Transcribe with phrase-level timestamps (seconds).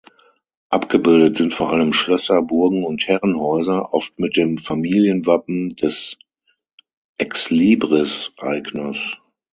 [0.69, 6.17] Abgebildet sind vor allem Schlösser, Burgen und Herrenhäuser, oft mit dem Familienwappen des
[7.19, 9.19] Exlibris-Eigners.